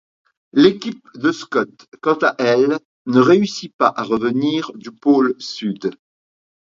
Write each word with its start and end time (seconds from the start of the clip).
L'équipe 0.53 1.05
de 1.13 1.31
Scott 1.31 1.69
quant 2.01 2.17
à 2.23 2.33
elle 2.39 2.79
ne 3.05 3.19
réussit 3.19 3.71
pas 3.77 3.93
à 3.95 4.01
revenir 4.01 4.71
du 4.73 4.89
pôle 4.91 5.35
Sud. 5.39 5.91